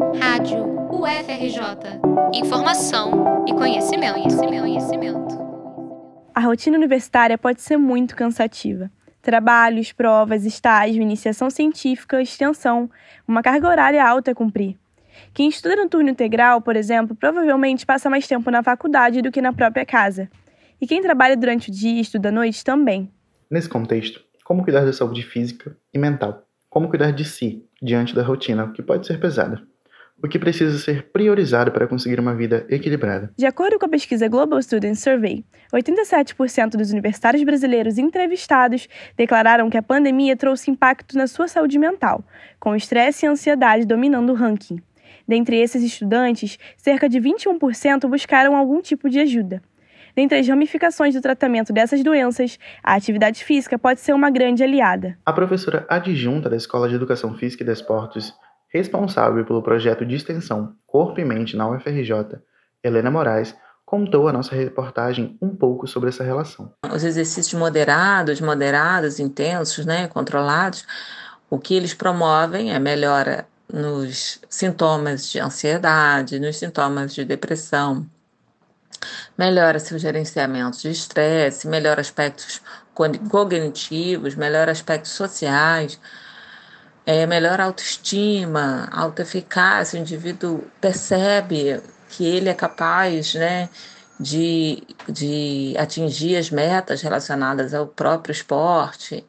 Rádio 0.00 0.64
UFRJ. 0.90 2.00
Informação 2.32 3.44
e 3.46 3.52
conhecimento, 3.52 4.14
conhecimento, 4.14 4.60
conhecimento. 4.62 5.38
A 6.34 6.40
rotina 6.40 6.78
universitária 6.78 7.36
pode 7.36 7.60
ser 7.60 7.76
muito 7.76 8.16
cansativa. 8.16 8.90
Trabalhos, 9.20 9.92
provas, 9.92 10.46
estágio, 10.46 11.02
iniciação 11.02 11.50
científica, 11.50 12.22
extensão, 12.22 12.90
uma 13.28 13.42
carga 13.42 13.68
horária 13.68 14.02
alta 14.02 14.30
a 14.30 14.34
cumprir. 14.34 14.78
Quem 15.34 15.50
estuda 15.50 15.76
no 15.76 15.86
turno 15.86 16.08
integral, 16.08 16.62
por 16.62 16.76
exemplo, 16.76 17.14
provavelmente 17.14 17.84
passa 17.84 18.08
mais 18.08 18.26
tempo 18.26 18.50
na 18.50 18.62
faculdade 18.62 19.20
do 19.20 19.30
que 19.30 19.42
na 19.42 19.52
própria 19.52 19.84
casa. 19.84 20.30
E 20.80 20.86
quem 20.86 21.02
trabalha 21.02 21.36
durante 21.36 21.68
o 21.68 21.72
dia 21.72 21.98
e 21.98 22.00
estuda 22.00 22.30
à 22.30 22.32
noite 22.32 22.64
também. 22.64 23.10
Nesse 23.50 23.68
contexto, 23.68 24.24
como 24.44 24.64
cuidar 24.64 24.86
da 24.86 24.94
saúde 24.94 25.22
física 25.22 25.76
e 25.92 25.98
mental? 25.98 26.46
Como 26.70 26.88
cuidar 26.88 27.10
de 27.10 27.24
si 27.26 27.68
diante 27.82 28.14
da 28.14 28.22
rotina, 28.22 28.72
que 28.72 28.82
pode 28.82 29.06
ser 29.06 29.20
pesada? 29.20 29.68
O 30.22 30.28
que 30.28 30.38
precisa 30.38 30.78
ser 30.78 31.04
priorizado 31.10 31.72
para 31.72 31.86
conseguir 31.86 32.20
uma 32.20 32.34
vida 32.34 32.66
equilibrada? 32.68 33.32
De 33.38 33.46
acordo 33.46 33.78
com 33.78 33.86
a 33.86 33.88
pesquisa 33.88 34.28
Global 34.28 34.60
Student 34.62 34.96
Survey, 34.96 35.42
87% 35.72 36.76
dos 36.76 36.92
universitários 36.92 37.42
brasileiros 37.42 37.96
entrevistados 37.96 38.86
declararam 39.16 39.70
que 39.70 39.78
a 39.78 39.82
pandemia 39.82 40.36
trouxe 40.36 40.70
impacto 40.70 41.16
na 41.16 41.26
sua 41.26 41.48
saúde 41.48 41.78
mental, 41.78 42.22
com 42.58 42.76
estresse 42.76 43.24
e 43.24 43.28
ansiedade 43.28 43.86
dominando 43.86 44.30
o 44.30 44.34
ranking. 44.34 44.82
Dentre 45.26 45.56
esses 45.56 45.82
estudantes, 45.82 46.58
cerca 46.76 47.08
de 47.08 47.18
21% 47.18 48.06
buscaram 48.06 48.54
algum 48.54 48.82
tipo 48.82 49.08
de 49.08 49.20
ajuda. 49.20 49.62
Dentre 50.14 50.38
as 50.38 50.46
ramificações 50.46 51.14
do 51.14 51.20
tratamento 51.20 51.72
dessas 51.72 52.02
doenças, 52.02 52.58
a 52.82 52.94
atividade 52.94 53.42
física 53.42 53.78
pode 53.78 54.00
ser 54.00 54.12
uma 54.12 54.28
grande 54.28 54.62
aliada. 54.62 55.16
A 55.24 55.32
professora 55.32 55.86
adjunta 55.88 56.50
da 56.50 56.56
Escola 56.56 56.88
de 56.88 56.96
Educação 56.96 57.32
Física 57.34 57.62
e 57.62 57.66
Desportos, 57.66 58.34
responsável 58.72 59.44
pelo 59.44 59.62
projeto 59.62 60.06
de 60.06 60.14
extensão 60.14 60.74
Corpo 60.86 61.20
e 61.20 61.24
Mente 61.24 61.56
na 61.56 61.68
UFRJ, 61.68 62.38
Helena 62.82 63.10
Moraes, 63.10 63.54
contou 63.84 64.28
a 64.28 64.32
nossa 64.32 64.54
reportagem 64.54 65.36
um 65.42 65.54
pouco 65.54 65.86
sobre 65.86 66.10
essa 66.10 66.22
relação. 66.22 66.72
Os 66.94 67.02
exercícios 67.02 67.58
moderados, 67.58 68.40
moderados, 68.40 69.18
intensos, 69.18 69.84
né, 69.84 70.06
controlados, 70.06 70.86
o 71.50 71.58
que 71.58 71.74
eles 71.74 71.92
promovem 71.92 72.72
é 72.72 72.78
melhora 72.78 73.48
nos 73.72 74.40
sintomas 74.48 75.28
de 75.28 75.40
ansiedade, 75.40 76.38
nos 76.38 76.56
sintomas 76.56 77.12
de 77.12 77.24
depressão, 77.24 78.06
melhora 79.36 79.78
seu 79.80 79.98
gerenciamento 79.98 80.78
de 80.78 80.90
estresse, 80.90 81.66
melhora 81.66 82.00
aspectos 82.00 82.62
cognitivos, 83.28 84.34
melhora 84.34 84.70
aspectos 84.70 85.12
sociais, 85.12 85.98
é, 87.10 87.26
melhora 87.26 87.64
autoestima, 87.64 88.88
autoeficácia, 88.92 89.98
o 89.98 90.00
indivíduo 90.00 90.62
percebe 90.80 91.82
que 92.08 92.24
ele 92.24 92.48
é 92.48 92.54
capaz 92.54 93.34
né, 93.34 93.68
de, 94.18 94.84
de 95.08 95.74
atingir 95.76 96.36
as 96.36 96.50
metas 96.50 97.02
relacionadas 97.02 97.74
ao 97.74 97.84
próprio 97.84 98.32
esporte. 98.32 99.26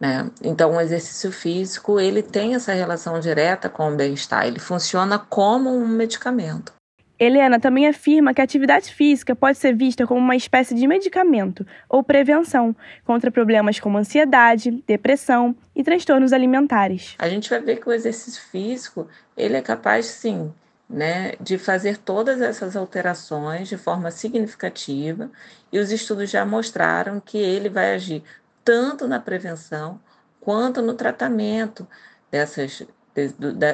Né? 0.00 0.30
Então, 0.42 0.74
o 0.74 0.80
exercício 0.80 1.30
físico 1.30 2.00
ele 2.00 2.22
tem 2.22 2.54
essa 2.54 2.72
relação 2.72 3.20
direta 3.20 3.68
com 3.68 3.92
o 3.92 3.96
bem-estar, 3.96 4.46
ele 4.46 4.58
funciona 4.58 5.18
como 5.18 5.68
um 5.68 5.86
medicamento. 5.86 6.75
Helena 7.18 7.58
também 7.58 7.86
afirma 7.86 8.34
que 8.34 8.40
a 8.40 8.44
atividade 8.44 8.92
física 8.92 9.34
pode 9.34 9.56
ser 9.56 9.74
vista 9.74 10.06
como 10.06 10.20
uma 10.20 10.36
espécie 10.36 10.74
de 10.74 10.86
medicamento 10.86 11.66
ou 11.88 12.02
prevenção 12.02 12.76
contra 13.04 13.30
problemas 13.30 13.80
como 13.80 13.96
ansiedade, 13.96 14.82
depressão 14.86 15.56
e 15.74 15.82
transtornos 15.82 16.32
alimentares. 16.32 17.14
A 17.18 17.28
gente 17.28 17.48
vai 17.48 17.60
ver 17.60 17.76
que 17.76 17.88
o 17.88 17.92
exercício 17.92 18.42
físico 18.50 19.08
ele 19.36 19.56
é 19.56 19.62
capaz, 19.62 20.06
sim, 20.06 20.52
né, 20.88 21.32
de 21.40 21.58
fazer 21.58 21.96
todas 21.96 22.40
essas 22.40 22.76
alterações 22.76 23.68
de 23.68 23.76
forma 23.76 24.10
significativa 24.10 25.30
e 25.72 25.78
os 25.78 25.90
estudos 25.90 26.30
já 26.30 26.44
mostraram 26.44 27.18
que 27.18 27.38
ele 27.38 27.68
vai 27.68 27.94
agir 27.94 28.22
tanto 28.64 29.08
na 29.08 29.18
prevenção 29.18 30.00
quanto 30.40 30.80
no 30.82 30.94
tratamento 30.94 31.86
dessas 32.30 32.86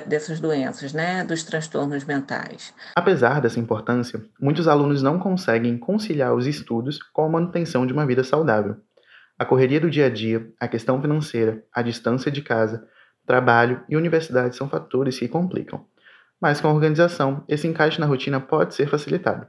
dessas 0.07 0.41
doenças, 0.41 0.93
né, 0.93 1.25
dos 1.25 1.43
transtornos 1.43 2.05
mentais. 2.05 2.73
Apesar 2.95 3.41
dessa 3.41 3.59
importância, 3.59 4.25
muitos 4.41 4.69
alunos 4.69 5.03
não 5.03 5.19
conseguem 5.19 5.77
conciliar 5.77 6.35
os 6.35 6.47
estudos 6.47 7.03
com 7.03 7.25
a 7.25 7.29
manutenção 7.29 7.87
de 7.87 7.93
uma 7.93 8.07
vida 8.07 8.23
saudável. 8.23 8.77
A 9.39 9.45
correria 9.45 9.81
do 9.81 9.91
dia 9.91 10.07
a 10.07 10.11
dia, 10.11 10.49
a 10.61 10.69
questão 10.69 11.01
financeira, 11.01 11.65
a 11.75 11.83
distância 11.83 12.31
de 12.31 12.43
casa, 12.43 12.87
trabalho 13.27 13.83
e 13.89 13.97
universidade 13.97 14.57
são 14.57 14.69
fatores 14.69 15.19
que 15.19 15.29
complicam. 15.29 15.85
Mas 16.41 16.61
com 16.61 16.69
a 16.69 16.73
organização, 16.73 17.45
esse 17.49 17.67
encaixe 17.67 18.01
na 18.01 18.07
rotina 18.07 18.41
pode 18.41 18.75
ser 18.75 18.89
facilitado. 18.89 19.47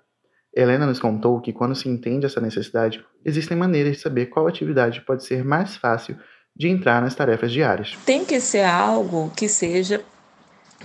Helena 0.56 0.86
nos 0.86 1.00
contou 1.00 1.42
que 1.42 1.52
quando 1.52 1.76
se 1.76 1.90
entende 1.90 2.28
essa 2.28 2.40
necessidade, 2.40 3.04
existem 3.26 3.58
maneiras 3.58 3.98
de 3.98 4.02
saber 4.02 4.28
qual 4.28 4.48
atividade 4.48 5.02
pode 5.02 5.24
ser 5.24 5.44
mais 5.44 5.76
fácil 5.76 6.16
de 6.56 6.68
entrar 6.68 7.02
nas 7.02 7.16
tarefas 7.16 7.52
diárias. 7.52 7.98
Tem 8.06 8.24
que 8.24 8.40
ser 8.40 8.64
algo 8.64 9.32
que 9.36 9.48
seja 9.48 10.04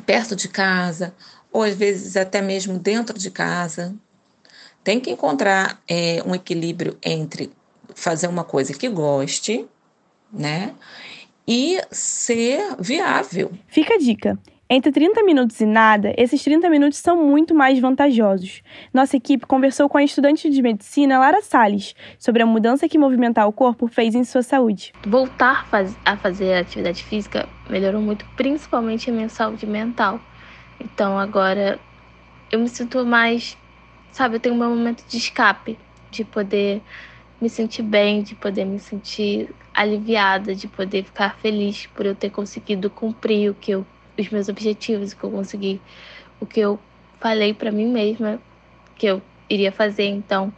perto 0.07 0.35
de 0.35 0.49
casa, 0.49 1.15
ou 1.53 1.63
às 1.63 1.75
vezes 1.75 2.17
até 2.17 2.41
mesmo 2.41 2.79
dentro 2.79 3.19
de 3.19 3.31
casa. 3.31 3.95
Tem 4.83 5.01
que 5.01 5.11
encontrar 5.11 5.81
é, 5.89 6.23
um 6.25 6.35
equilíbrio 6.35 6.97
entre 7.03 7.51
fazer 7.95 8.29
uma 8.29 8.45
coisa 8.45 8.73
que 8.73 8.89
goste, 8.89 9.67
né? 10.33 10.75
E 11.47 11.81
ser 11.91 12.77
viável. 12.79 13.53
Fica 13.69 13.95
a 13.95 13.99
dica. 13.99 14.39
Entre 14.71 14.93
30 14.93 15.23
minutos 15.23 15.59
e 15.63 15.65
nada, 15.65 16.13
esses 16.19 16.45
30 16.45 16.69
minutos 16.69 16.99
são 16.99 17.25
muito 17.25 17.55
mais 17.55 17.79
vantajosos. 17.79 18.63
Nossa 18.93 19.17
equipe 19.17 19.47
conversou 19.47 19.89
com 19.89 19.97
a 19.97 20.03
estudante 20.03 20.51
de 20.51 20.61
medicina 20.61 21.19
Lara 21.19 21.41
Salles 21.41 21.95
sobre 22.19 22.43
a 22.43 22.47
mudança 22.47 22.87
que 22.87 22.99
movimentar 22.99 23.49
o 23.49 23.53
corpo 23.53 23.89
fez 23.89 24.15
em 24.15 24.25
sua 24.25 24.43
saúde. 24.43 24.93
Voltar 25.07 25.67
a 26.05 26.17
fazer 26.19 26.53
atividade 26.53 27.03
física 27.03 27.49
melhorou 27.71 28.03
muito, 28.03 28.27
principalmente 28.37 29.09
a 29.09 29.13
minha 29.15 29.31
saúde 29.31 29.67
mental. 29.67 30.21
Então 30.79 31.19
agora 31.19 31.79
eu 32.53 32.61
me 32.61 32.69
sinto 32.69 33.07
mais, 33.07 33.57
sabe, 34.13 34.37
eu 34.37 34.41
tenho 34.41 34.55
meu 34.55 34.69
momento 34.69 35.03
de 35.09 35.17
escape, 35.17 35.79
de 36.11 36.27
poder 36.27 36.83
me 37.41 37.49
sentir 37.49 37.85
bem, 37.85 38.23
de 38.23 38.35
poder 38.35 38.67
me 38.67 38.79
sentir 38.79 39.49
aliviada, 39.73 40.55
de 40.55 40.69
poder 40.69 41.05
ficar 41.05 41.39
feliz 41.39 41.87
por 41.87 42.05
eu 42.05 42.15
ter 42.15 42.29
conseguido 42.29 42.91
cumprir 42.91 43.51
o 43.51 43.55
que 43.55 43.71
eu 43.71 43.87
os 44.19 44.31
meus 44.31 44.49
objetivos, 44.49 45.15
que 45.15 45.25
eu 45.25 45.31
consegui, 45.31 45.81
o 46.41 46.47
que 46.47 46.61
eu 46.61 46.79
falei 47.21 47.53
para 47.55 47.71
mim 47.71 47.87
mesma 47.87 48.41
que 48.97 49.07
eu 49.07 49.23
iria 49.49 49.73
fazer. 49.73 50.07
Então, 50.07 50.53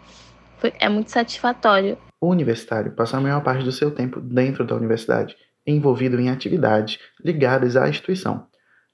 foi, 0.58 0.72
é 0.78 0.88
muito 0.88 1.10
satisfatório. 1.10 1.96
O 2.20 2.28
universitário 2.28 2.92
passa 2.92 3.16
a 3.16 3.20
maior 3.20 3.42
parte 3.42 3.64
do 3.64 3.72
seu 3.72 3.90
tempo 3.90 4.20
dentro 4.20 4.64
da 4.64 4.74
universidade, 4.74 5.36
envolvido 5.66 6.18
em 6.20 6.30
atividades 6.30 6.98
ligadas 7.22 7.76
à 7.76 7.88
instituição. 7.88 8.46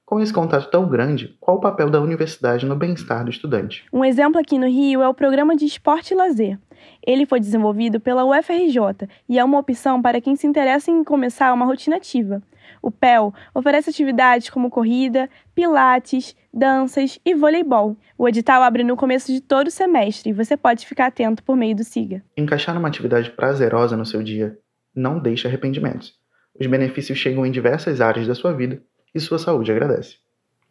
Com 0.06 0.21
esse 0.21 0.33
contato 0.33 0.71
tão 0.71 0.89
grande, 0.89 1.37
qual 1.41 1.56
o 1.56 1.61
papel 1.61 1.91
da 1.91 2.00
universidade 2.00 2.65
no 2.65 2.77
bem-estar 2.77 3.25
do 3.25 3.31
estudante? 3.31 3.84
Um 3.93 4.05
exemplo 4.05 4.41
aqui 4.41 4.56
no 4.56 4.69
Rio 4.69 5.03
é 5.03 5.09
o 5.09 5.12
programa 5.12 5.56
de 5.56 5.65
esporte 5.65 6.15
e 6.15 6.17
lazer. 6.17 6.61
Ele 7.05 7.27
foi 7.27 7.41
desenvolvido 7.41 7.99
pela 7.99 8.25
UFRJ 8.25 9.09
e 9.28 9.37
é 9.37 9.43
uma 9.43 9.59
opção 9.59 10.00
para 10.00 10.21
quem 10.21 10.37
se 10.37 10.47
interessa 10.47 10.93
em 10.93 11.03
começar 11.03 11.53
uma 11.53 11.66
rotina 11.66 11.97
ativa. 11.97 12.41
O 12.81 12.89
PEL 12.89 13.34
oferece 13.53 13.91
atividades 13.91 14.49
como 14.49 14.71
corrida, 14.71 15.28
pilates, 15.56 16.37
danças 16.55 17.19
e 17.25 17.34
voleibol. 17.34 17.97
O 18.16 18.28
edital 18.28 18.62
abre 18.62 18.84
no 18.84 18.97
começo 18.97 19.33
de 19.33 19.41
todo 19.41 19.66
o 19.66 19.72
semestre 19.72 20.31
e 20.31 20.33
você 20.33 20.56
pode 20.56 20.87
ficar 20.87 21.06
atento 21.06 21.43
por 21.43 21.56
meio 21.56 21.75
do 21.75 21.83
SIGA. 21.83 22.22
Encaixar 22.37 22.78
uma 22.78 22.87
atividade 22.87 23.33
prazerosa 23.33 23.97
no 23.97 24.06
seu 24.06 24.22
dia 24.22 24.56
não 24.95 25.19
deixa 25.19 25.49
arrependimentos. 25.49 26.15
Os 26.61 26.69
benefícios 26.69 27.19
chegam 27.19 27.45
em 27.45 27.50
diversas 27.50 28.00
áreas 28.00 28.28
da 28.28 28.37
sua 28.37 28.53
vida 28.53 28.81
e 29.16 29.21
sua 29.21 29.38
saúde 29.38 29.72
agradece. 29.72 30.16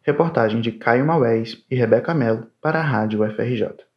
Reportagem 0.02 0.60
de 0.60 0.70
Caio 0.70 1.04
Maués 1.04 1.64
e 1.68 1.74
Rebeca 1.74 2.14
Mello 2.14 2.46
para 2.62 2.78
a 2.78 2.82
Rádio 2.82 3.24
UFRJ. 3.24 3.86